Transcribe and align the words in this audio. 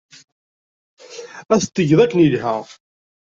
Ad 1.53 1.59
t-tged 1.61 1.99
akken 2.03 2.23
yelha. 2.23 2.55